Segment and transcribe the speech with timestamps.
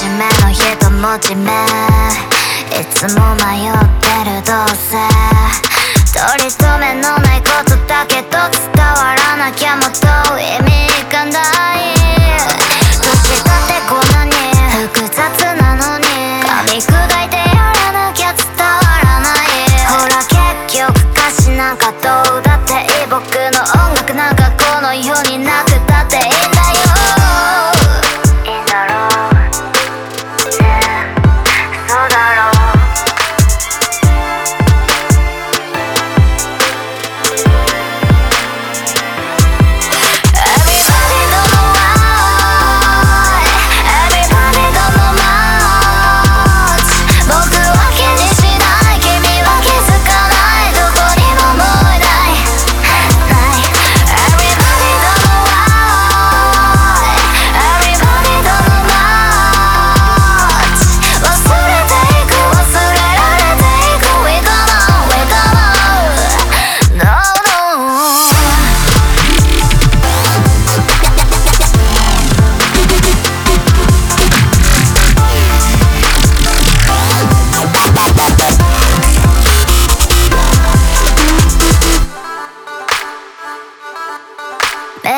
[0.00, 1.52] 真面目
[2.80, 4.96] いつも迷ってるどうせ
[6.12, 10.06] 取り留めのないことだけど伝わらなきゃもっと
[10.38, 11.40] 意味いかな
[11.76, 11.92] い
[13.02, 14.32] 年だってこんなに
[14.88, 15.20] 複雑
[15.60, 16.06] なのに
[16.44, 16.88] 噛み砕
[17.24, 19.52] いてやらなきゃ伝わらない
[19.84, 23.20] ほら結局歌詞なんかどうだっていい僕
[23.52, 24.39] の音楽なんか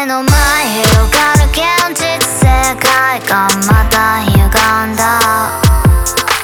[0.02, 1.62] 目の前広がる現
[1.94, 4.42] 実世界がまた歪
[4.92, 5.62] んだ。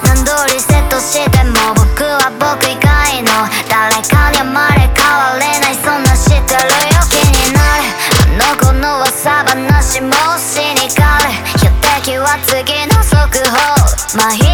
[0.05, 3.33] 何通りセットしても僕は僕以外の。
[3.69, 6.63] 誰かに生まれ変われないそんな知ってる
[6.95, 7.03] よ。
[7.11, 7.91] 気になる。
[8.39, 13.19] あの子の噂話もシニカル標的は次の速
[13.51, 14.48] 報。